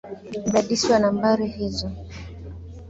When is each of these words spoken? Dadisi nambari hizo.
Dadisi 0.51 0.93
nambari 1.01 1.45
hizo. 1.55 1.87